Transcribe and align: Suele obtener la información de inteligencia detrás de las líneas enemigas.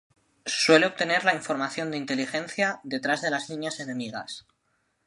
Suele 0.47 0.87
obtener 0.87 1.23
la 1.25 1.35
información 1.35 1.91
de 1.91 1.97
inteligencia 1.97 2.79
detrás 2.81 3.21
de 3.21 3.29
las 3.29 3.49
líneas 3.49 3.79
enemigas. 3.79 4.47